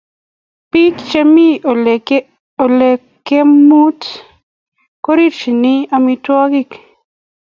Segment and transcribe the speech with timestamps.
[0.71, 1.55] Bik chemei
[2.65, 2.91] Ole
[3.27, 4.01] kemeut
[5.03, 6.69] korerchini amitwogik